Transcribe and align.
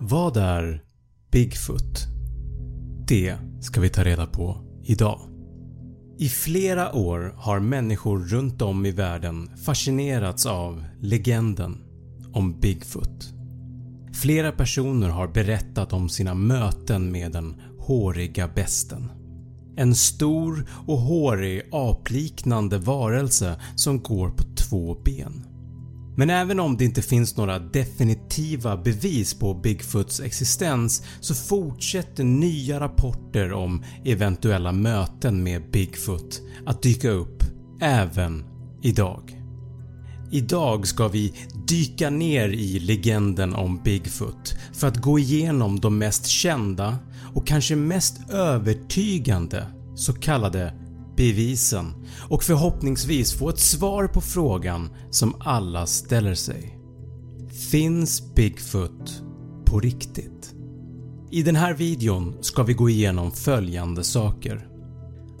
Vad 0.00 0.36
är 0.36 0.82
Bigfoot? 1.30 2.06
Det 3.08 3.36
ska 3.60 3.80
vi 3.80 3.88
ta 3.88 4.04
reda 4.04 4.26
på 4.26 4.56
idag. 4.84 5.20
I 6.18 6.28
flera 6.28 6.94
år 6.94 7.34
har 7.36 7.60
människor 7.60 8.18
runt 8.18 8.62
om 8.62 8.86
i 8.86 8.90
världen 8.90 9.50
fascinerats 9.64 10.46
av 10.46 10.84
legenden 11.00 11.84
om 12.32 12.60
Bigfoot. 12.60 13.32
Flera 14.14 14.52
personer 14.52 15.08
har 15.08 15.28
berättat 15.28 15.92
om 15.92 16.08
sina 16.08 16.34
möten 16.34 17.12
med 17.12 17.32
den 17.32 17.60
håriga 17.78 18.48
besten. 18.48 19.10
En 19.76 19.94
stor 19.94 20.68
och 20.86 20.98
hårig 20.98 21.62
apliknande 21.72 22.78
varelse 22.78 23.60
som 23.76 24.02
går 24.02 24.30
på 24.30 24.42
två 24.56 24.96
ben. 25.04 25.55
Men 26.16 26.30
även 26.30 26.60
om 26.60 26.76
det 26.76 26.84
inte 26.84 27.02
finns 27.02 27.36
några 27.36 27.58
definitiva 27.58 28.76
bevis 28.76 29.34
på 29.34 29.54
Bigfoots 29.54 30.20
existens 30.20 31.02
så 31.20 31.34
fortsätter 31.34 32.24
nya 32.24 32.80
rapporter 32.80 33.52
om 33.52 33.84
eventuella 34.04 34.72
möten 34.72 35.42
med 35.42 35.70
Bigfoot 35.70 36.40
att 36.66 36.82
dyka 36.82 37.10
upp 37.10 37.42
även 37.80 38.44
idag. 38.82 39.42
Idag 40.30 40.86
ska 40.86 41.08
vi 41.08 41.34
dyka 41.68 42.10
ner 42.10 42.48
i 42.48 42.78
legenden 42.78 43.54
om 43.54 43.80
Bigfoot 43.84 44.54
för 44.72 44.88
att 44.88 44.96
gå 44.96 45.18
igenom 45.18 45.80
de 45.80 45.98
mest 45.98 46.26
kända 46.26 46.98
och 47.34 47.46
kanske 47.46 47.76
mest 47.76 48.30
övertygande 48.30 49.66
så 49.94 50.12
kallade 50.12 50.72
bevisen 51.16 51.94
och 52.28 52.42
förhoppningsvis 52.42 53.32
få 53.32 53.48
ett 53.48 53.58
svar 53.58 54.06
på 54.06 54.20
frågan 54.20 54.90
som 55.10 55.34
alla 55.40 55.86
ställer 55.86 56.34
sig. 56.34 56.78
Finns 57.70 58.34
Bigfoot 58.34 59.22
på 59.64 59.80
riktigt? 59.80 60.54
I 61.30 61.42
den 61.42 61.56
här 61.56 61.74
videon 61.74 62.36
ska 62.40 62.62
vi 62.62 62.74
gå 62.74 62.90
igenom 62.90 63.32
följande 63.32 64.04
saker. 64.04 64.68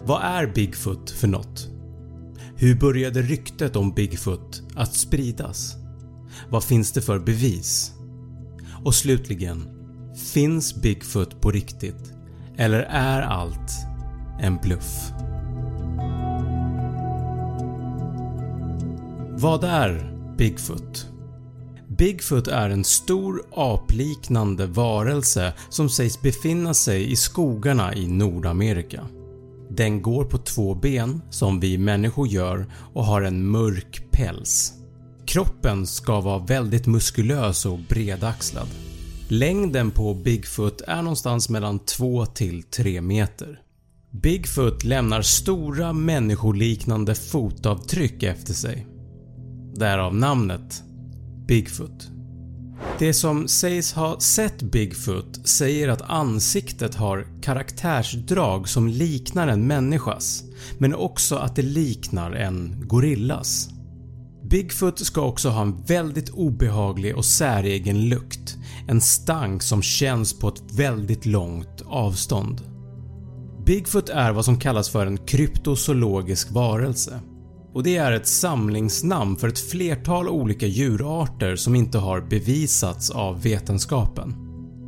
Vad 0.04 0.22
är 0.22 0.46
Bigfoot 0.46 1.10
för 1.10 1.28
något? 1.28 1.68
Hur 2.56 2.74
började 2.74 3.22
ryktet 3.22 3.76
om 3.76 3.94
Bigfoot 3.94 4.62
att 4.74 4.94
spridas? 4.94 5.76
Vad 6.50 6.64
finns 6.64 6.92
det 6.92 7.02
för 7.02 7.18
bevis? 7.18 7.92
Och 8.84 8.94
slutligen, 8.94 9.68
finns 10.32 10.82
Bigfoot 10.82 11.40
på 11.40 11.50
riktigt 11.50 12.12
eller 12.56 12.80
är 12.80 13.22
allt 13.22 13.72
en 14.40 14.56
bluff? 14.56 15.12
Vad 19.38 19.64
är 19.64 20.12
Bigfoot? 20.38 21.06
Bigfoot 21.88 22.48
är 22.48 22.70
en 22.70 22.84
stor 22.84 23.42
apliknande 23.54 24.66
varelse 24.66 25.52
som 25.68 25.88
sägs 25.88 26.22
befinna 26.22 26.74
sig 26.74 27.12
i 27.12 27.16
skogarna 27.16 27.94
i 27.94 28.06
Nordamerika. 28.06 29.06
Den 29.70 30.02
går 30.02 30.24
på 30.24 30.38
två 30.38 30.74
ben 30.74 31.22
som 31.30 31.60
vi 31.60 31.78
människor 31.78 32.28
gör 32.28 32.66
och 32.94 33.04
har 33.04 33.22
en 33.22 33.46
mörk 33.46 34.06
päls. 34.10 34.72
Kroppen 35.26 35.86
ska 35.86 36.20
vara 36.20 36.38
väldigt 36.38 36.86
muskulös 36.86 37.66
och 37.66 37.78
bredaxlad. 37.78 38.68
Längden 39.28 39.90
på 39.90 40.14
Bigfoot 40.14 40.80
är 40.80 41.02
någonstans 41.02 41.48
mellan 41.48 41.78
2 41.78 42.26
till 42.26 42.62
3 42.62 43.00
meter. 43.00 43.60
Bigfoot 44.10 44.84
lämnar 44.84 45.22
stora 45.22 45.92
människoliknande 45.92 47.14
fotavtryck 47.14 48.22
efter 48.22 48.52
sig. 48.54 48.95
Därav 49.76 50.14
namnet 50.14 50.82
Bigfoot. 51.48 52.10
Det 52.98 53.14
som 53.14 53.48
sägs 53.48 53.92
ha 53.92 54.20
sett 54.20 54.62
Bigfoot 54.62 55.48
säger 55.48 55.88
att 55.88 56.02
ansiktet 56.02 56.94
har 56.94 57.26
karaktärsdrag 57.42 58.68
som 58.68 58.88
liknar 58.88 59.48
en 59.48 59.66
människas 59.66 60.44
men 60.78 60.94
också 60.94 61.36
att 61.36 61.56
det 61.56 61.62
liknar 61.62 62.32
en 62.32 62.82
gorillas. 62.88 63.68
Bigfoot 64.50 64.98
ska 64.98 65.20
också 65.20 65.48
ha 65.48 65.62
en 65.62 65.84
väldigt 65.84 66.30
obehaglig 66.30 67.16
och 67.16 67.24
säregen 67.24 68.08
lukt, 68.08 68.56
en 68.88 69.00
stank 69.00 69.62
som 69.62 69.82
känns 69.82 70.38
på 70.38 70.48
ett 70.48 70.62
väldigt 70.72 71.26
långt 71.26 71.82
avstånd. 71.86 72.60
Bigfoot 73.66 74.08
är 74.08 74.32
vad 74.32 74.44
som 74.44 74.58
kallas 74.58 74.88
för 74.88 75.06
en 75.06 75.18
kryptozoologisk 75.18 76.50
varelse 76.50 77.20
och 77.76 77.82
det 77.82 77.96
är 77.96 78.12
ett 78.12 78.26
samlingsnamn 78.26 79.36
för 79.36 79.48
ett 79.48 79.58
flertal 79.58 80.28
olika 80.28 80.66
djurarter 80.66 81.56
som 81.56 81.74
inte 81.74 81.98
har 81.98 82.20
bevisats 82.20 83.10
av 83.10 83.42
vetenskapen. 83.42 84.34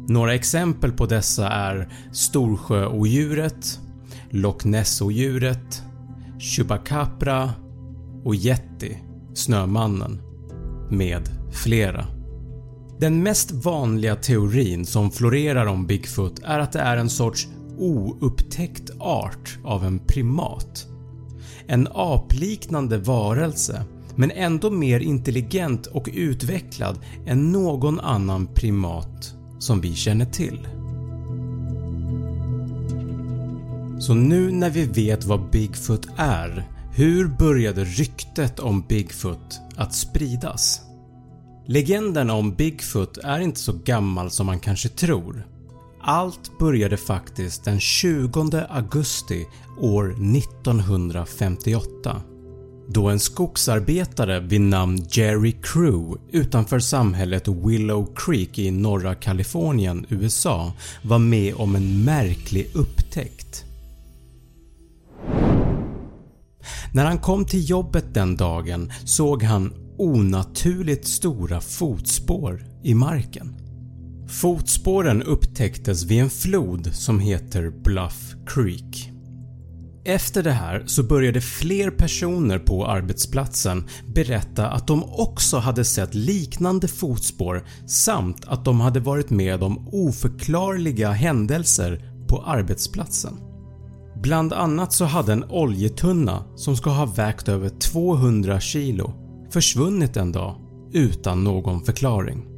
Några 0.09 0.35
exempel 0.35 0.93
på 0.93 1.07
dessa 1.07 1.49
är 1.49 1.93
Storsjöodjuret, 2.13 3.81
Loch 4.31 4.65
Ness-odjuret, 4.65 5.83
Chupacabra 6.39 7.51
och 8.25 8.35
Yeti, 8.35 8.99
Snömannen, 9.35 10.21
med 10.91 11.23
flera. 11.53 12.07
Den 13.01 13.23
mest 13.23 13.51
vanliga 13.51 14.17
teorin 14.17 14.87
som 14.87 15.11
florerar 15.11 15.67
om 15.67 15.87
Bigfoot 15.87 16.41
är 16.45 16.59
att 16.59 16.73
det 16.73 16.81
är 16.81 16.97
en 16.97 17.11
sorts 17.11 17.49
oupptäckt 17.79 18.91
art 19.01 19.59
av 19.65 19.85
en 19.85 19.99
primat 19.99 20.89
en 21.69 21.89
apliknande 21.95 22.99
varelse 22.99 23.85
men 24.17 24.31
ändå 24.31 24.71
mer 24.71 25.01
intelligent 25.01 25.87
och 25.87 26.09
utvecklad 26.13 26.99
än 27.27 27.53
någon 27.53 28.01
annan 28.01 28.47
primat 28.55 29.35
som 29.59 29.81
vi 29.81 29.95
känner 29.95 30.25
till. 30.25 30.69
Så 34.01 34.15
nu 34.15 34.53
när 34.53 34.71
vi 34.71 34.85
vet 34.85 35.25
vad 35.25 35.51
Bigfoot 35.51 36.07
är, 36.17 36.69
hur 36.95 37.29
började 37.29 37.85
ryktet 37.85 38.59
om 38.59 38.85
Bigfoot 38.89 39.61
att 39.77 39.95
spridas? 39.95 40.81
Legenden 41.67 42.31
om 42.31 42.55
Bigfoot 42.55 43.19
är 43.19 43.41
inte 43.41 43.61
så 43.61 43.73
gammal 43.73 44.31
som 44.31 44.47
man 44.47 44.61
kanske 44.61 44.89
tror. 44.89 45.47
Allt 46.01 46.59
började 46.59 46.97
faktiskt 46.97 47.65
den 47.65 47.81
20 47.81 48.67
augusti 48.69 49.47
år 49.81 50.11
1958 50.37 52.23
då 52.91 53.09
en 53.09 53.21
skogsarbetare 53.21 54.41
vid 54.41 54.61
namn 54.61 55.07
Jerry 55.11 55.53
Crew 55.63 56.21
utanför 56.31 56.79
samhället 56.79 57.49
Willow 57.49 58.15
Creek 58.15 58.59
i 58.59 58.71
norra 58.71 59.15
Kalifornien, 59.15 60.07
USA 60.09 60.73
var 61.03 61.19
med 61.19 61.55
om 61.55 61.77
en 61.77 62.05
märklig 62.05 62.71
upptäckt. 62.75 63.65
När 66.93 67.05
han 67.05 67.19
kom 67.19 67.45
till 67.45 67.71
jobbet 67.71 68.15
den 68.15 68.37
dagen 68.37 68.93
såg 69.05 69.43
han 69.43 69.73
onaturligt 69.99 71.07
stora 71.07 71.61
fotspår 71.61 72.65
i 72.83 72.95
marken. 72.95 73.68
Fotspåren 74.29 75.23
upptäcktes 75.23 76.05
vid 76.05 76.23
en 76.23 76.31
flod 76.31 76.95
som 76.95 77.21
heter 77.21 77.71
Bluff 77.85 78.35
Creek. 78.47 79.11
Efter 80.05 80.43
det 80.43 80.53
här 80.53 80.83
så 80.87 81.03
började 81.03 81.41
fler 81.41 81.91
personer 81.91 82.59
på 82.59 82.87
arbetsplatsen 82.87 83.89
berätta 84.15 84.69
att 84.69 84.87
de 84.87 85.05
också 85.05 85.57
hade 85.57 85.85
sett 85.85 86.15
liknande 86.15 86.89
fotspår 86.89 87.65
samt 87.87 88.45
att 88.47 88.65
de 88.65 88.81
hade 88.81 89.01
varit 89.01 89.31
med 89.31 89.63
om 89.63 89.89
oförklarliga 89.93 91.11
händelser 91.11 92.13
på 92.29 92.43
arbetsplatsen. 92.43 93.35
Bland 94.23 94.53
annat 94.53 94.93
så 94.93 95.05
hade 95.05 95.33
en 95.33 95.45
oljetunna 95.45 96.45
som 96.57 96.77
ska 96.77 96.91
ha 96.91 97.07
vägt 97.07 97.49
över 97.49 97.69
200 97.69 98.61
kilo 98.61 99.13
försvunnit 99.53 100.17
en 100.17 100.33
dag 100.33 100.57
utan 100.93 101.45
någon 101.45 101.85
förklaring. 101.85 102.58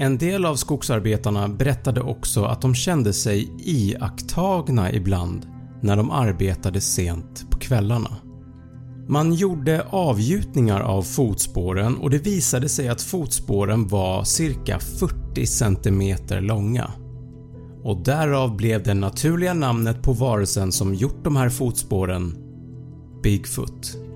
En 0.00 0.18
del 0.18 0.44
av 0.44 0.56
skogsarbetarna 0.56 1.48
berättade 1.48 2.00
också 2.00 2.44
att 2.44 2.62
de 2.62 2.74
kände 2.74 3.12
sig 3.12 3.52
iakttagna 3.58 4.92
ibland 4.92 5.46
när 5.82 5.96
de 5.96 6.10
arbetade 6.10 6.80
sent 6.80 7.50
på 7.50 7.58
kvällarna. 7.58 8.16
Man 9.08 9.32
gjorde 9.32 9.86
avgjutningar 9.90 10.80
av 10.80 11.02
fotspåren 11.02 11.96
och 11.96 12.10
det 12.10 12.18
visade 12.18 12.68
sig 12.68 12.88
att 12.88 13.02
fotspåren 13.02 13.88
var 13.88 14.24
cirka 14.24 14.78
40 14.78 15.46
cm 15.46 16.16
långa. 16.46 16.90
Och 17.82 18.04
därav 18.04 18.56
blev 18.56 18.82
det 18.82 18.94
naturliga 18.94 19.54
namnet 19.54 20.02
på 20.02 20.12
varelsen 20.12 20.72
som 20.72 20.94
gjort 20.94 21.24
de 21.24 21.36
här 21.36 21.48
fotspåren 21.48 22.36
Bigfoot. 23.22 24.09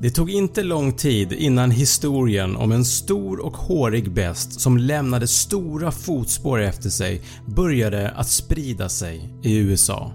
Det 0.00 0.10
tog 0.10 0.30
inte 0.30 0.62
lång 0.62 0.92
tid 0.92 1.32
innan 1.32 1.70
historien 1.70 2.56
om 2.56 2.72
en 2.72 2.84
stor 2.84 3.40
och 3.40 3.56
hårig 3.56 4.12
best 4.14 4.60
som 4.60 4.78
lämnade 4.78 5.26
stora 5.26 5.90
fotspår 5.90 6.60
efter 6.60 6.90
sig 6.90 7.22
började 7.46 8.10
att 8.10 8.28
sprida 8.28 8.88
sig 8.88 9.34
i 9.42 9.56
USA. 9.56 10.12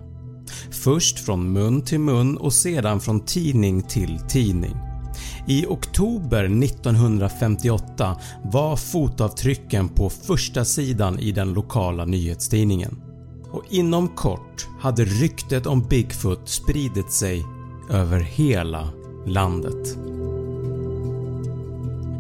Först 0.72 1.20
från 1.20 1.54
mun 1.54 1.82
till 1.82 2.00
mun 2.00 2.38
och 2.38 2.54
sedan 2.54 3.00
från 3.00 3.26
tidning 3.26 3.82
till 3.82 4.20
tidning. 4.30 4.76
I 5.48 5.66
oktober 5.66 6.44
1958 6.44 8.18
var 8.44 8.76
fotavtrycken 8.76 9.90
på 9.90 10.10
första 10.10 10.66
sidan 10.66 11.20
i 11.20 11.32
den 11.32 11.54
lokala 11.54 12.06
nyhetstidningen 12.06 13.02
och 13.52 13.64
inom 13.70 14.08
kort 14.08 14.68
hade 14.80 15.06
ryktet 15.06 15.66
om 15.66 15.88
Bigfoot 15.90 16.50
spridit 16.50 17.12
sig 17.12 17.46
över 17.90 18.20
hela 18.20 18.90
landet. 19.26 19.98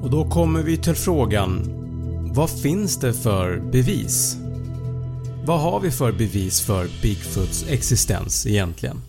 Och 0.04 0.10
då 0.10 0.30
kommer 0.30 0.64
vi 0.64 0.78
till 0.78 0.96
frågan 0.96 1.82
vad 2.34 2.50
finns 2.50 2.98
det 2.98 3.14
för 3.14 3.60
bevis? 3.72 4.38
Vad 5.46 5.60
har 5.60 5.80
vi 5.80 5.92
för 5.92 6.12
bevis 6.12 6.62
för 6.62 6.88
Bigfoots 7.02 7.66
existens 7.70 8.48
egentligen? 8.48 9.02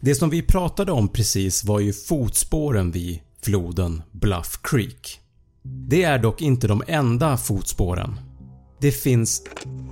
Det 0.00 0.14
som 0.14 0.30
vi 0.30 0.42
pratade 0.42 0.92
om 0.92 1.08
precis 1.08 1.64
var 1.64 1.80
ju 1.80 1.92
fotspåren 1.92 2.90
vid 2.90 3.20
floden 3.42 4.02
Bluff 4.12 4.60
Creek. 4.62 5.20
Det 5.62 6.02
är 6.02 6.18
dock 6.18 6.42
inte 6.42 6.68
de 6.68 6.82
enda 6.86 7.36
fotspåren. 7.36 8.20
Det 8.80 8.92
finns 8.92 9.42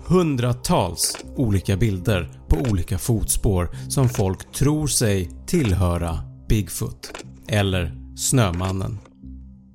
hundratals 0.07 1.17
olika 1.37 1.77
bilder 1.77 2.41
på 2.49 2.57
olika 2.57 2.99
fotspår 2.99 3.77
som 3.89 4.09
folk 4.09 4.53
tror 4.53 4.87
sig 4.87 5.31
tillhöra 5.47 6.26
Bigfoot 6.49 7.13
eller 7.49 7.97
Snömannen. 8.17 8.99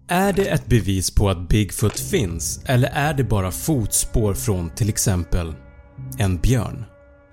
Är 0.08 0.34
det 0.34 0.46
ett 0.46 0.66
bevis 0.66 1.16
på 1.16 1.30
att 1.30 1.50
Bigfoot 1.50 2.00
finns 2.00 2.64
eller 2.66 2.88
är 2.88 3.14
det 3.14 3.24
bara 3.24 3.52
fotspår 3.52 4.34
från 4.34 4.70
till 4.70 4.90
exempel 4.90 5.54
en 6.18 6.38
björn? 6.38 6.84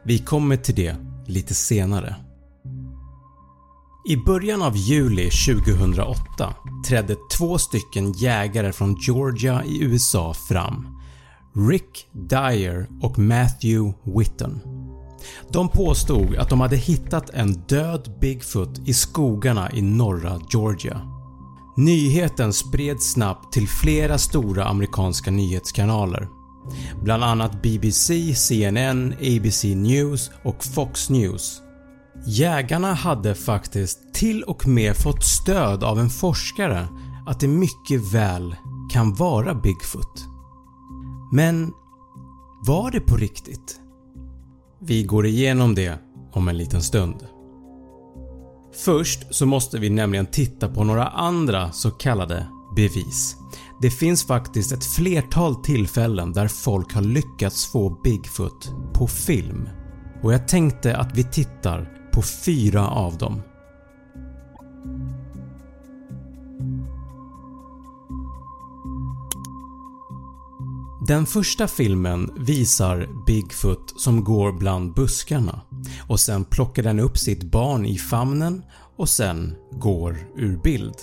Vi 0.05 0.19
kommer 0.19 0.56
till 0.56 0.75
det 0.75 0.96
lite 1.26 1.55
senare. 1.55 2.17
I 4.08 4.17
början 4.17 4.62
av 4.62 4.76
juli 4.76 5.31
2008 5.31 6.55
trädde 6.88 7.17
två 7.37 7.58
stycken 7.58 8.12
jägare 8.12 8.73
från 8.73 8.96
Georgia 9.06 9.64
i 9.64 9.82
USA 9.82 10.34
fram. 10.34 10.87
Rick 11.70 12.06
Dyer 12.12 12.87
och 13.02 13.19
Matthew 13.19 13.99
Whitton. 14.05 14.61
De 15.53 15.69
påstod 15.69 16.37
att 16.37 16.50
de 16.50 16.61
hade 16.61 16.76
hittat 16.76 17.31
en 17.31 17.53
död 17.53 18.15
Bigfoot 18.20 18.88
i 18.88 18.94
skogarna 18.94 19.73
i 19.73 19.82
norra 19.82 20.41
Georgia. 20.50 21.00
Nyheten 21.76 22.53
spreds 22.53 23.12
snabbt 23.12 23.53
till 23.53 23.69
flera 23.69 24.19
stora 24.19 24.65
amerikanska 24.65 25.31
nyhetskanaler. 25.31 26.29
Bland 27.03 27.25
annat 27.25 27.62
BBC, 27.62 28.35
CNN, 28.35 29.12
ABC 29.12 29.65
News 29.65 30.31
och 30.44 30.65
Fox 30.65 31.11
News. 31.11 31.62
Jägarna 32.26 32.94
hade 32.94 33.35
faktiskt 33.35 34.15
till 34.15 34.43
och 34.43 34.69
med 34.69 34.97
fått 34.97 35.25
stöd 35.25 35.85
av 35.85 35.99
en 35.99 36.11
forskare 36.11 36.88
att 37.26 37.41
det 37.41 37.49
mycket 37.49 38.12
väl 38.15 38.56
kan 38.93 39.15
vara 39.15 39.55
Bigfoot. 39.55 40.25
Men 41.32 41.73
var 42.67 42.91
det 42.91 43.00
på 43.00 43.17
riktigt? 43.17 43.81
Vi 44.80 45.02
går 45.02 45.26
igenom 45.26 45.75
det 45.75 45.98
om 46.32 46.48
en 46.48 46.56
liten 46.56 46.82
stund. 46.82 47.26
Först 48.84 49.34
så 49.34 49.46
måste 49.46 49.78
vi 49.78 49.90
nämligen 49.90 50.26
titta 50.26 50.69
på 50.69 50.84
några 50.84 51.08
andra 51.08 51.72
så 51.72 51.90
kallade 51.90 52.46
bevis. 52.76 53.36
Det 53.82 53.90
finns 53.90 54.26
faktiskt 54.26 54.72
ett 54.72 54.84
flertal 54.84 55.54
tillfällen 55.54 56.32
där 56.32 56.48
folk 56.48 56.94
har 56.94 57.02
lyckats 57.02 57.66
få 57.66 58.00
Bigfoot 58.04 58.72
på 58.94 59.06
film 59.06 59.69
och 60.22 60.32
jag 60.32 60.48
tänkte 60.48 60.96
att 60.96 61.19
vi 61.19 61.24
tittar 61.24 61.92
på 62.12 62.22
fyra 62.22 62.88
av 62.88 63.19
dem. 63.19 63.42
Den 71.08 71.26
första 71.26 71.69
filmen 71.69 72.31
visar 72.46 73.08
Bigfoot 73.26 74.00
som 74.00 74.25
går 74.25 74.52
bland 74.52 74.94
buskarna 74.94 75.60
och 76.08 76.20
sen 76.20 76.44
plockar 76.44 76.82
den 76.82 77.00
upp 77.00 77.19
sitt 77.19 77.43
barn 77.43 77.87
i 77.87 77.99
famnen 77.99 78.62
och 78.96 79.08
sen 79.08 79.55
går 79.72 80.19
ur 80.37 80.62
bild. 80.62 80.94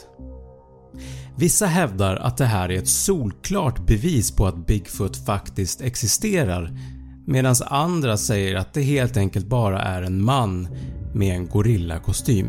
Vissa 1.35 1.65
hävdar 1.65 2.15
att 2.15 2.37
det 2.37 2.45
här 2.45 2.71
är 2.71 2.77
ett 2.77 2.87
solklart 2.87 3.87
bevis 3.87 4.31
på 4.31 4.45
att 4.45 4.67
Bigfoot 4.67 5.25
faktiskt 5.25 5.81
existerar 5.81 6.79
medan 7.27 7.55
andra 7.65 8.17
säger 8.17 8.55
att 8.55 8.73
det 8.73 8.81
helt 8.81 9.17
enkelt 9.17 9.47
bara 9.47 9.81
är 9.81 10.01
en 10.01 10.23
man 10.23 10.67
med 11.13 11.35
en 11.35 11.47
gorillakostym. 11.47 12.47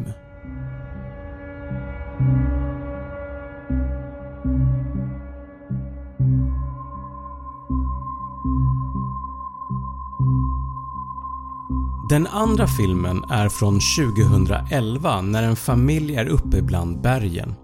Den 12.16 12.26
andra 12.26 12.66
filmen 12.66 13.24
är 13.30 13.48
från 13.48 13.80
2011 14.14 15.20
när 15.20 15.42
en 15.42 15.56
familj 15.56 16.16
är 16.16 16.26
uppe 16.26 16.62
bland 16.62 17.00
bergen. 17.00 17.54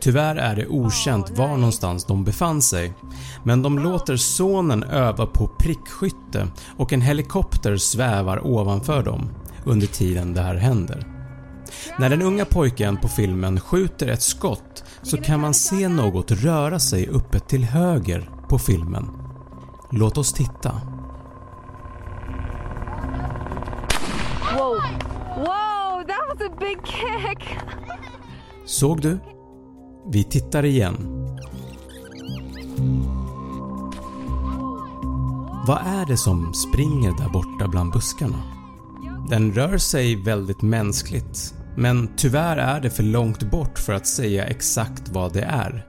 Tyvärr 0.00 0.36
är 0.36 0.56
det 0.56 0.66
okänt 0.66 1.38
var 1.38 1.56
någonstans 1.56 2.04
de 2.04 2.24
befann 2.24 2.62
sig 2.62 2.92
men 3.44 3.62
de 3.62 3.78
låter 3.78 4.16
sonen 4.16 4.82
öva 4.82 5.26
på 5.26 5.46
prickskytte 5.58 6.48
och 6.76 6.92
en 6.92 7.00
helikopter 7.00 7.76
svävar 7.76 8.46
ovanför 8.46 9.02
dem 9.02 9.30
under 9.64 9.86
tiden 9.86 10.34
det 10.34 10.42
här 10.42 10.56
händer. 10.56 11.06
När 11.98 12.10
den 12.10 12.22
unga 12.22 12.44
pojken 12.44 12.96
på 12.96 13.08
filmen 13.08 13.60
skjuter 13.60 14.06
ett 14.06 14.22
skott 14.22 14.84
så 15.02 15.16
kan 15.16 15.40
man 15.40 15.54
se 15.54 15.88
något 15.88 16.30
röra 16.30 16.78
sig 16.78 17.08
uppe 17.08 17.40
till 17.40 17.64
höger 17.64 18.30
på 18.48 18.58
filmen. 18.58 19.23
Låt 19.96 20.18
oss 20.18 20.32
titta. 20.32 20.80
Whoa, 24.52 24.80
whoa, 25.36 26.04
that 26.06 26.28
was 26.28 26.48
a 26.48 26.52
big 26.60 26.78
kick. 26.86 27.58
Såg 28.66 29.00
du? 29.00 29.18
Vi 30.12 30.24
tittar 30.24 30.64
igen. 30.64 30.96
Vad 35.66 35.78
är 35.78 36.06
det 36.06 36.16
som 36.16 36.54
springer 36.54 37.12
där 37.18 37.28
borta 37.28 37.68
bland 37.68 37.92
buskarna? 37.92 38.42
Den 39.30 39.52
rör 39.52 39.78
sig 39.78 40.22
väldigt 40.22 40.62
mänskligt 40.62 41.54
men 41.76 42.08
tyvärr 42.16 42.56
är 42.56 42.80
det 42.80 42.90
för 42.90 43.02
långt 43.02 43.42
bort 43.42 43.78
för 43.78 43.92
att 43.92 44.06
säga 44.06 44.44
exakt 44.44 45.08
vad 45.08 45.32
det 45.32 45.42
är. 45.42 45.86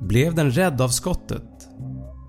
Blev 0.00 0.34
den 0.34 0.50
rädd 0.50 0.80
av 0.80 0.88
skottet? 0.88 1.55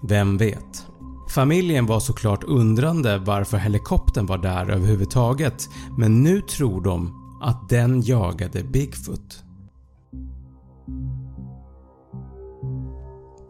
Vem 0.07 0.37
vet? 0.37 0.87
Familjen 1.29 1.85
var 1.85 1.99
såklart 1.99 2.43
undrande 2.43 3.17
varför 3.17 3.57
helikoptern 3.57 4.25
var 4.25 4.37
där 4.37 4.69
överhuvudtaget 4.69 5.69
men 5.97 6.23
nu 6.23 6.41
tror 6.41 6.81
de 6.81 7.13
att 7.41 7.69
den 7.69 8.01
jagade 8.01 8.63
Bigfoot. 8.63 9.43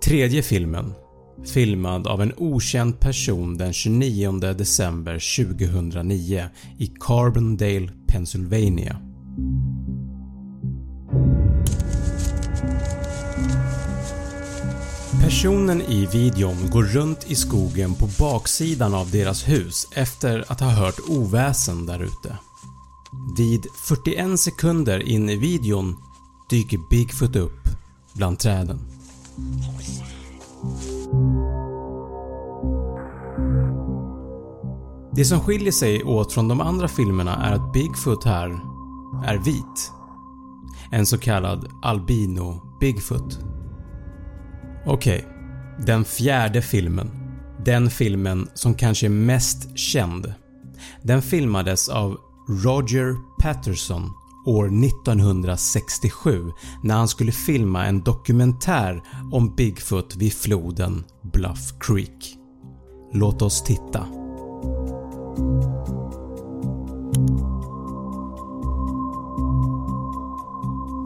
Tredje 0.04 0.42
filmen 0.42 0.94
filmad 1.46 2.08
av 2.08 2.22
en 2.22 2.34
okänd 2.38 3.00
person 3.00 3.58
den 3.58 3.74
29 3.74 4.32
december 4.40 5.46
2009 5.46 6.44
i 6.78 6.88
Carbondale, 6.88 7.90
Pennsylvania. 8.08 8.98
Personen 15.38 15.82
i 15.82 16.06
videon 16.06 16.70
går 16.72 16.84
runt 16.84 17.32
i 17.32 17.36
skogen 17.36 17.96
på 17.96 18.10
baksidan 18.20 18.94
av 18.94 19.12
deras 19.12 19.48
hus 19.48 19.88
efter 19.91 20.46
att 20.48 20.60
ha 20.60 20.70
hört 20.70 21.00
oväsen 21.10 21.86
därute. 21.86 22.38
Vid 23.38 23.67
41 23.74 24.39
sekunder 24.39 25.00
in 25.00 25.29
i 25.29 25.36
videon 25.36 25.96
dyker 26.50 26.79
Bigfoot 26.89 27.36
upp 27.36 27.60
bland 28.13 28.39
träden. 28.39 28.79
Det 35.15 35.25
som 35.25 35.39
skiljer 35.39 35.72
sig 35.72 36.03
åt 36.03 36.34
från 36.34 36.48
de 36.48 36.62
andra 36.62 36.88
filmerna 36.88 37.36
är 37.36 37.53
att 37.53 37.74
Bigfoot 37.74 38.24
här 38.24 38.60
är 39.25 39.38
vit. 39.38 39.91
En 40.91 41.06
så 41.06 41.17
kallad 41.17 41.70
albino 41.82 42.77
Bigfoot. 42.79 43.57
Okej, 44.88 45.17
okay. 45.17 45.86
den 45.86 46.06
fjärde 46.06 46.62
filmen. 46.62 47.12
Den 47.65 47.89
filmen 47.89 48.50
som 48.53 48.74
kanske 48.74 49.08
är 49.08 49.10
mest 49.10 49.77
känd. 49.77 50.34
Den 51.03 51.22
filmades 51.22 51.89
av 51.89 52.17
Roger 52.50 53.15
Patterson 53.41 54.12
år 54.46 54.65
1967 54.65 56.51
när 56.84 56.96
han 56.96 57.08
skulle 57.08 57.32
filma 57.32 57.86
en 57.86 58.03
dokumentär 58.03 59.01
om 59.32 59.56
Bigfoot 59.56 60.15
vid 60.15 60.34
floden 60.34 61.06
Bluff 61.34 61.74
Creek. 61.79 62.38
Låt 63.13 63.41
oss 63.41 63.63
titta. 63.63 64.08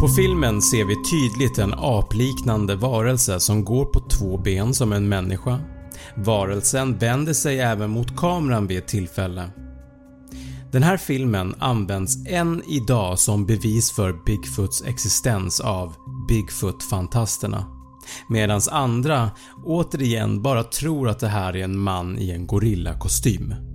På 0.02 0.08
filmen 0.08 0.62
ser 0.62 0.86
vi 0.86 0.96
tydligt 0.96 1.58
en 1.58 1.74
apliknande 1.78 2.76
varelse 2.76 3.40
som 3.40 3.66
går 3.66 3.86
på 3.86 4.00
två 4.00 4.38
ben 4.38 4.74
som 4.74 4.94
en 4.94 5.10
människa. 5.10 5.60
Varelsen 6.16 6.98
vänder 6.98 7.34
sig 7.34 7.60
även 7.60 7.90
mot 7.90 8.18
kameran 8.18 8.68
vid 8.68 8.78
ett 8.78 8.88
tillfälle. 8.88 9.52
Den 10.72 10.84
här 10.84 10.98
filmen 10.98 11.56
används 11.60 12.18
än 12.28 12.62
idag 12.68 13.20
som 13.20 13.46
bevis 13.46 13.92
för 13.92 14.26
Bigfoots 14.26 14.84
existens 14.86 15.60
av 15.60 15.94
Bigfoot-fantasterna 16.30 17.66
medan 18.30 18.62
andra 18.72 19.32
återigen 19.66 20.42
bara 20.42 20.64
tror 20.64 21.10
att 21.10 21.20
det 21.20 21.28
här 21.28 21.56
är 21.56 21.64
en 21.64 21.80
man 21.80 22.18
i 22.20 22.32
en 22.32 22.48
gorillakostym. 22.48 23.71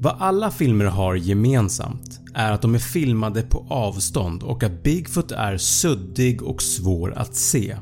Vad 0.00 0.16
alla 0.18 0.50
filmer 0.50 0.84
har 0.84 1.14
gemensamt 1.14 2.20
är 2.34 2.52
att 2.52 2.62
de 2.62 2.74
är 2.74 2.78
filmade 2.78 3.42
på 3.42 3.66
avstånd 3.70 4.42
och 4.42 4.62
att 4.62 4.82
Bigfoot 4.82 5.32
är 5.32 5.56
suddig 5.56 6.42
och 6.42 6.62
svår 6.62 7.14
att 7.16 7.34
se. 7.34 7.76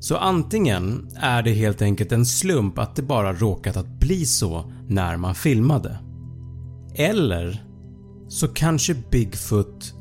Så 0.00 0.16
antingen 0.16 1.08
är 1.16 1.42
det 1.42 1.52
helt 1.52 1.82
enkelt 1.82 2.12
en 2.12 2.26
slump 2.26 2.78
att 2.78 2.96
det 2.96 3.02
bara 3.02 3.32
råkat 3.32 3.76
att 3.76 4.00
bli 4.00 4.26
så 4.26 4.72
när 4.88 5.16
man 5.16 5.34
filmade. 5.34 5.98
Eller 6.94 7.64
så 8.28 8.48
kanske 8.48 8.94
Bigfoot 9.10 9.94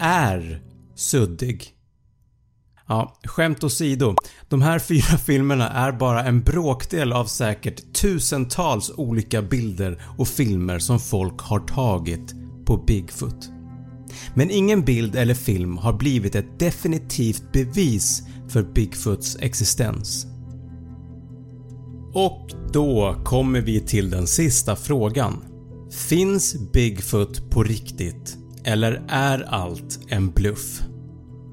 är 0.00 0.62
suddig. 0.94 1.77
Ja, 2.88 3.18
skämt 3.24 3.64
åsido. 3.64 4.14
De 4.48 4.62
här 4.62 4.78
fyra 4.78 5.18
filmerna 5.26 5.68
är 5.68 5.92
bara 5.92 6.24
en 6.24 6.42
bråkdel 6.42 7.12
av 7.12 7.24
säkert 7.24 7.92
tusentals 7.92 8.92
olika 8.96 9.42
bilder 9.42 10.02
och 10.18 10.28
filmer 10.28 10.78
som 10.78 11.00
folk 11.00 11.40
har 11.40 11.60
tagit 11.60 12.34
på 12.64 12.76
Bigfoot. 12.76 13.50
Men 14.34 14.50
ingen 14.50 14.84
bild 14.84 15.16
eller 15.16 15.34
film 15.34 15.78
har 15.78 15.92
blivit 15.92 16.34
ett 16.34 16.58
definitivt 16.58 17.52
bevis 17.52 18.22
för 18.48 18.62
Bigfoots 18.62 19.36
existens. 19.40 20.26
Och 22.14 22.50
då 22.72 23.16
kommer 23.24 23.60
vi 23.60 23.80
till 23.80 24.10
den 24.10 24.26
sista 24.26 24.76
frågan. 24.76 25.44
Finns 26.08 26.72
Bigfoot 26.72 27.50
på 27.50 27.62
riktigt 27.62 28.38
eller 28.64 29.04
är 29.08 29.42
allt 29.48 29.98
en 30.08 30.30
bluff? 30.30 30.82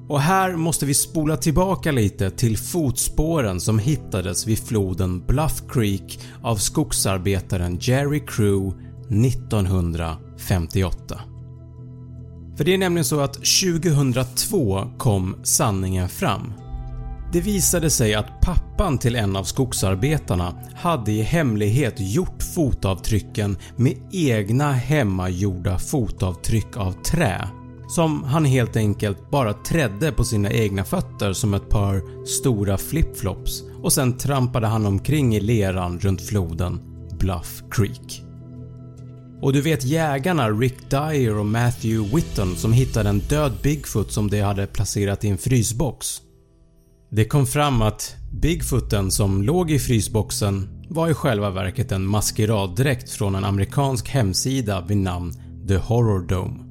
Och 0.08 0.20
här 0.20 0.56
måste 0.56 0.86
vi 0.86 0.94
spola 0.94 1.36
tillbaka 1.36 1.92
lite 1.92 2.30
till 2.30 2.58
fotspåren 2.58 3.60
som 3.60 3.78
hittades 3.78 4.46
vid 4.46 4.58
floden 4.58 5.26
Bluff 5.26 5.62
Creek 5.68 6.20
av 6.42 6.56
skogsarbetaren 6.56 7.78
Jerry 7.80 8.20
Crew 8.26 8.76
1958. 9.26 11.20
För 12.56 12.64
det 12.64 12.74
är 12.74 12.78
nämligen 12.78 13.04
så 13.04 13.20
att 13.20 13.34
2002 13.34 14.90
kom 14.98 15.36
sanningen 15.42 16.08
fram. 16.08 16.52
Det 17.32 17.40
visade 17.40 17.90
sig 17.90 18.14
att 18.14 18.40
pappan 18.40 18.98
till 18.98 19.16
en 19.16 19.36
av 19.36 19.44
skogsarbetarna 19.44 20.54
hade 20.74 21.12
i 21.12 21.22
hemlighet 21.22 21.94
gjort 21.98 22.42
fotavtrycken 22.54 23.56
med 23.76 23.94
egna 24.12 24.72
hemmagjorda 24.72 25.78
fotavtryck 25.78 26.76
av 26.76 26.92
trä 26.92 27.48
som 27.88 28.24
han 28.24 28.44
helt 28.44 28.76
enkelt 28.76 29.30
bara 29.30 29.52
trädde 29.52 30.12
på 30.12 30.24
sina 30.24 30.50
egna 30.50 30.84
fötter 30.84 31.32
som 31.32 31.54
ett 31.54 31.68
par 31.68 32.26
stora 32.26 32.78
flipflops 32.78 33.62
och 33.82 33.92
sen 33.92 34.18
trampade 34.18 34.66
han 34.66 34.86
omkring 34.86 35.36
i 35.36 35.40
leran 35.40 35.98
runt 36.00 36.22
floden 36.22 36.80
Bluff 37.18 37.62
Creek. 37.70 38.22
Och 39.40 39.52
du 39.52 39.60
vet 39.60 39.84
jägarna 39.84 40.50
Rick 40.50 40.90
Dyer 40.90 41.38
och 41.38 41.46
Matthew 41.46 42.16
Whitton 42.16 42.56
som 42.56 42.72
hittade 42.72 43.08
en 43.08 43.18
död 43.18 43.52
Bigfoot 43.62 44.12
som 44.12 44.30
de 44.30 44.40
hade 44.40 44.66
placerat 44.66 45.24
i 45.24 45.28
en 45.28 45.38
frysbox. 45.38 46.20
Det 47.10 47.24
kom 47.24 47.46
fram 47.46 47.82
att 47.82 48.16
Bigfooten 48.32 49.10
som 49.10 49.42
låg 49.42 49.70
i 49.70 49.78
frysboxen 49.78 50.68
var 50.88 51.08
i 51.08 51.14
själva 51.14 51.50
verket 51.50 51.92
en 51.92 52.06
maskeraddräkt 52.06 53.10
från 53.10 53.34
en 53.34 53.44
amerikansk 53.44 54.08
hemsida 54.08 54.80
vid 54.80 54.96
namn 54.96 55.32
The 55.68 55.76
Horror 55.76 56.26
Dome. 56.28 56.65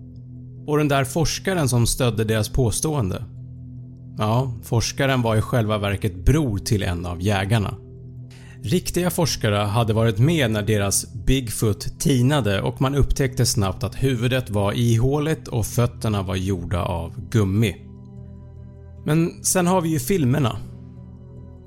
Och 0.67 0.77
den 0.77 0.87
där 0.87 1.03
forskaren 1.03 1.69
som 1.69 1.87
stödde 1.87 2.23
deras 2.23 2.49
påstående? 2.49 3.23
Ja, 4.17 4.53
forskaren 4.63 5.21
var 5.21 5.35
i 5.35 5.41
själva 5.41 5.77
verket 5.77 6.25
bror 6.25 6.57
till 6.57 6.83
en 6.83 7.05
av 7.05 7.21
jägarna. 7.21 7.77
Riktiga 8.63 9.09
forskare 9.09 9.55
hade 9.55 9.93
varit 9.93 10.19
med 10.19 10.51
när 10.51 10.61
deras 10.61 11.13
Bigfoot 11.13 11.99
tinade 11.99 12.61
och 12.61 12.81
man 12.81 12.95
upptäckte 12.95 13.45
snabbt 13.45 13.83
att 13.83 14.03
huvudet 14.03 14.49
var 14.49 14.73
ihåligt 14.73 15.47
och 15.47 15.65
fötterna 15.65 16.21
var 16.21 16.35
gjorda 16.35 16.81
av 16.81 17.29
gummi. 17.29 17.75
Men 19.05 19.43
sen 19.43 19.67
har 19.67 19.81
vi 19.81 19.89
ju 19.89 19.99
filmerna. 19.99 20.57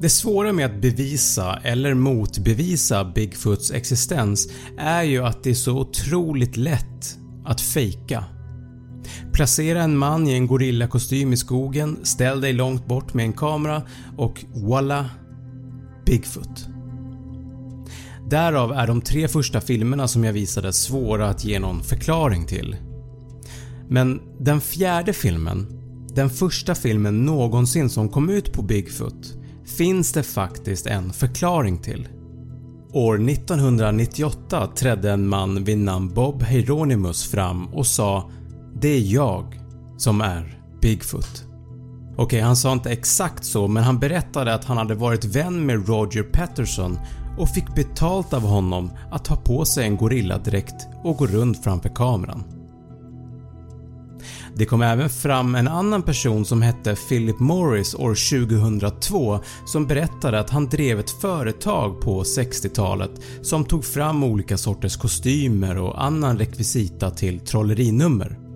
Det 0.01 0.09
svåra 0.09 0.53
med 0.53 0.67
att 0.67 0.81
bevisa 0.81 1.59
eller 1.63 1.95
motbevisa 1.95 3.05
Bigfoots 3.05 3.71
existens 3.71 4.49
är 4.79 5.03
ju 5.03 5.25
att 5.25 5.43
det 5.43 5.51
är 5.51 5.55
så 5.55 5.79
otroligt 5.79 6.57
lätt 6.57 7.19
att 7.45 7.61
fejka. 7.61 8.25
Placera 9.33 9.83
en 9.83 9.97
man 9.97 10.29
i 10.29 10.33
en 10.33 10.47
gorillakostym 10.47 11.33
i 11.33 11.37
skogen, 11.37 11.97
ställ 12.03 12.41
dig 12.41 12.53
långt 12.53 12.87
bort 12.87 13.15
med 13.15 13.25
en 13.25 13.33
kamera 13.33 13.83
och 14.17 14.45
voila! 14.55 15.11
Bigfoot. 16.07 16.69
Därav 18.31 18.73
är 18.73 18.87
de 18.87 19.01
tre 19.01 19.29
första 19.29 19.61
filmerna 19.61 20.09
som 20.09 20.25
jag 20.25 20.33
visade 20.33 20.73
svåra 20.73 21.29
att 21.29 21.45
ge 21.45 21.59
någon 21.59 21.83
förklaring 21.83 22.47
till. 22.47 22.77
Men 23.89 24.21
den 24.41 24.61
fjärde 24.61 25.13
filmen, 25.13 25.67
den 26.15 26.31
första 26.31 26.75
filmen 26.75 27.25
någonsin 27.25 27.91
som 27.91 28.09
kom 28.09 28.31
ut 28.31 28.53
på 28.53 28.63
Bigfoot, 28.63 29.35
finns 29.77 30.13
det 30.13 30.23
faktiskt 30.23 30.87
en 30.87 31.13
förklaring 31.13 31.79
till. 31.79 32.09
År 32.93 33.31
1998 33.31 34.67
trädde 34.77 35.11
en 35.11 35.29
man 35.29 35.65
vid 35.65 35.79
namn 35.79 36.15
Bob 36.15 36.43
Hieronymus 36.43 37.31
fram 37.31 37.67
och 37.67 37.87
sa 37.87 38.31
“Det 38.81 38.89
är 38.89 39.01
jag 39.01 39.61
som 39.97 40.21
är 40.21 40.61
Bigfoot”. 40.83 41.45
Okej, 42.13 42.25
okay, 42.25 42.41
han 42.41 42.57
sa 42.57 42.73
inte 42.73 42.91
exakt 42.91 43.45
så 43.45 43.69
men 43.69 43.85
han 43.85 43.99
berättade 43.99 44.55
att 44.55 44.65
han 44.65 44.77
hade 44.77 44.95
varit 44.95 45.25
vän 45.25 45.67
med 45.67 45.89
Roger 45.89 46.23
Patterson 46.23 46.99
och 47.39 47.49
fick 47.49 47.75
betalt 47.75 48.33
av 48.33 48.43
honom 48.43 48.91
att 49.11 49.25
ta 49.25 49.37
på 49.37 49.65
sig 49.65 49.85
en 49.85 49.97
gorilladräkt 49.97 50.87
och 51.05 51.17
gå 51.17 51.27
runt 51.27 51.65
framför 51.65 51.89
kameran. 51.89 52.45
Det 54.55 54.67
kom 54.67 54.83
även 54.83 55.11
fram 55.11 55.55
en 55.55 55.69
annan 55.69 56.03
person 56.03 56.45
som 56.45 56.63
hette 56.63 56.97
Philip 57.09 57.39
Morris 57.39 57.95
år 57.95 58.47
2002 58.49 59.41
som 59.67 59.87
berättade 59.87 60.41
att 60.41 60.51
han 60.51 60.69
drev 60.69 61.01
ett 61.01 61.11
företag 61.11 62.01
på 62.01 62.23
60-talet 62.23 63.11
som 63.43 63.65
tog 63.65 63.85
fram 63.85 64.25
olika 64.25 64.57
sorters 64.57 64.97
kostymer 64.97 65.79
och 65.79 66.05
annan 66.05 66.39
rekvisita 66.39 67.11
till 67.11 67.41
trollerinummer. 67.41 68.48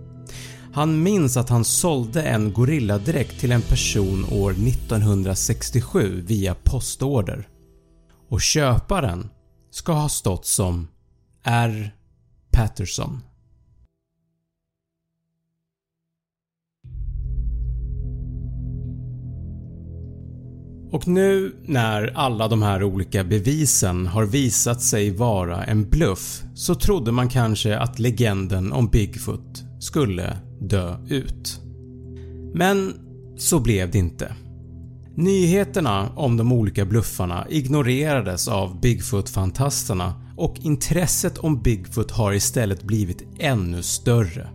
Han 0.75 1.03
minns 1.03 1.37
att 1.37 1.49
han 1.49 1.65
sålde 1.65 2.23
en 2.23 2.53
gorilladräkt 2.53 3.41
till 3.41 3.53
en 3.53 3.63
person 3.63 4.25
år 4.33 4.51
1967 4.51 6.25
via 6.27 6.55
postorder 6.55 7.49
och 8.29 8.41
köparen 8.41 9.31
ska 9.71 9.93
ha 9.93 10.09
stått 10.09 10.47
som 10.47 10.89
R. 11.43 11.95
Patterson. 12.51 13.21
Och 20.93 21.09
nu 21.09 21.57
när 21.65 22.13
alla 22.15 22.49
de 22.49 22.63
här 22.63 22.83
olika 22.83 23.25
bevisen 23.25 24.07
har 24.07 24.25
visat 24.25 24.83
sig 24.83 25.11
vara 25.11 25.65
en 25.65 25.91
bluff 25.91 26.43
så 26.55 26.75
trodde 26.75 27.13
man 27.13 27.29
kanske 27.29 27.79
att 27.79 27.99
legenden 27.99 28.73
om 28.73 28.89
Bigfoot 28.89 29.65
skulle 29.81 30.37
dö 30.69 30.97
ut. 31.09 31.61
Men 32.55 32.95
så 33.37 33.61
blev 33.61 33.91
det 33.91 33.99
inte. 33.99 34.37
Nyheterna 35.15 36.13
om 36.17 36.37
de 36.37 36.53
olika 36.53 36.85
bluffarna 36.85 37.47
ignorerades 37.51 38.49
av 38.49 38.81
Bigfoot-fantasterna 38.81 40.13
och 40.37 40.57
intresset 40.61 41.39
om 41.39 41.63
Bigfoot 41.63 42.11
har 42.11 42.33
istället 42.33 42.83
blivit 42.83 43.25
ännu 43.39 43.83
större. 43.83 44.49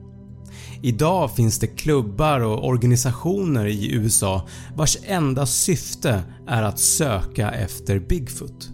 Idag 0.82 1.36
finns 1.36 1.60
det 1.60 1.68
klubbar 1.68 2.40
och 2.40 2.68
organisationer 2.68 3.66
i 3.66 3.94
USA 3.94 4.48
vars 4.76 4.98
enda 5.04 5.46
syfte 5.46 6.24
är 6.48 6.64
att 6.64 6.80
söka 6.80 7.52
efter 7.52 8.00
Bigfoot. 8.00 8.70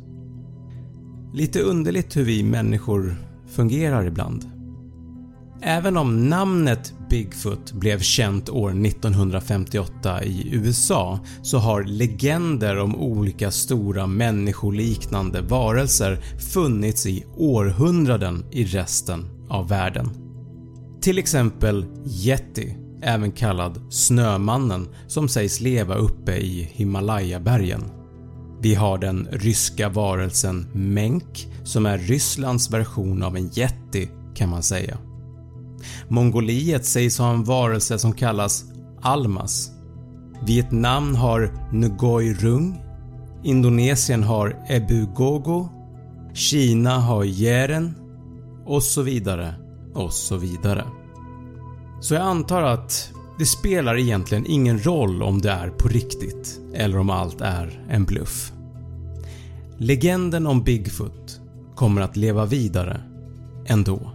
Lite 1.33 1.59
underligt 1.59 2.17
hur 2.17 2.23
vi 2.23 2.43
människor 2.43 3.15
fungerar 3.47 4.05
ibland. 4.05 4.52
Även 5.65 5.97
om 5.97 6.29
namnet 6.29 6.93
Bigfoot 7.09 7.71
blev 7.71 7.99
känt 7.99 8.49
år 8.49 8.69
1958 8.69 10.23
i 10.23 10.55
USA 10.55 11.19
så 11.41 11.57
har 11.57 11.83
legender 11.83 12.77
om 12.77 12.95
olika 12.95 13.51
stora 13.51 14.07
människoliknande 14.07 15.41
varelser 15.41 16.19
funnits 16.53 17.05
i 17.05 17.25
århundraden 17.37 18.45
i 18.51 18.63
resten 18.65 19.25
av 19.49 19.69
världen. 19.69 20.09
Till 21.01 21.17
exempel 21.17 21.85
Yeti, 22.05 22.75
även 23.01 23.31
kallad 23.31 23.81
Snömannen 23.89 24.87
som 25.07 25.29
sägs 25.29 25.61
leva 25.61 25.95
uppe 25.95 26.31
i 26.31 26.69
Himalayabergen. 26.73 27.83
Vi 28.61 28.75
har 28.75 28.97
den 28.97 29.27
ryska 29.31 29.89
varelsen 29.89 30.67
Menk 30.73 31.47
som 31.63 31.85
är 31.85 31.97
Rysslands 31.97 32.71
version 32.71 33.23
av 33.23 33.37
en 33.37 33.49
Yeti 33.57 34.09
kan 34.35 34.49
man 34.49 34.63
säga. 34.63 34.97
Mongoliet 36.07 36.85
sägs 36.85 37.17
ha 37.17 37.33
en 37.33 37.43
varelse 37.43 37.99
som 37.99 38.13
kallas 38.13 38.65
Almas. 39.01 39.71
Vietnam 40.45 41.15
har 41.15 41.51
Ngoi 41.71 42.33
Rung, 42.33 42.81
Indonesien 43.43 44.23
har 44.23 44.65
Ebu 44.69 45.05
Gogo, 45.15 45.69
Kina 46.33 46.99
har 46.99 47.23
Jeren 47.23 47.95
och 48.65 48.83
så 48.83 49.01
vidare 49.01 49.55
och 49.93 50.13
så 50.13 50.37
vidare. 50.37 50.85
Så 52.01 52.13
jag 52.13 52.23
antar 52.23 52.61
att 52.61 53.09
det 53.39 53.45
spelar 53.45 53.97
egentligen 53.97 54.45
ingen 54.47 54.85
roll 54.85 55.23
om 55.23 55.41
det 55.41 55.51
är 55.51 55.69
på 55.69 55.87
riktigt 55.87 56.59
eller 56.73 56.97
om 56.97 57.09
allt 57.09 57.41
är 57.41 57.85
en 57.89 58.05
bluff. 58.05 58.51
Legenden 59.77 60.47
om 60.47 60.63
Bigfoot 60.63 61.41
kommer 61.75 62.01
att 62.01 62.17
leva 62.17 62.45
vidare 62.45 63.01
ändå. 63.65 64.11